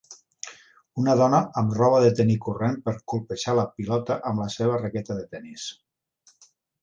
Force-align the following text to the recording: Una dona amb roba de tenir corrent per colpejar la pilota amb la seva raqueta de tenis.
Una 1.01 1.13
dona 1.19 1.41
amb 1.61 1.75
roba 1.79 1.99
de 2.03 2.09
tenir 2.19 2.37
corrent 2.45 2.79
per 2.87 2.93
colpejar 3.13 3.55
la 3.59 3.67
pilota 3.75 4.17
amb 4.31 4.43
la 4.45 4.49
seva 4.57 4.79
raqueta 4.85 5.19
de 5.21 5.27
tenis. 5.35 5.67